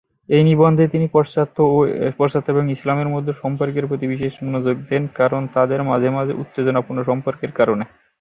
এই 0.29 0.43
নিবন্ধে, 0.43 0.83
তিনি 0.93 1.05
পাশ্চাত্য 1.15 1.57
এবং 2.51 2.63
ইসলামের 2.75 3.09
মধ্যে 3.09 3.33
সম্পর্কের 3.41 3.85
প্রতি 3.87 4.05
বিশেষ 4.13 4.33
মনোযোগ 4.43 4.75
দেন 4.89 5.03
কারণ 5.19 5.41
তাদের 5.55 5.79
মাঝে 5.89 6.09
মাঝে 6.09 6.33
উত্তেজনাপূর্ণ 6.41 6.99
সম্পর্কের 7.09 7.51
কারণে। 7.59 7.83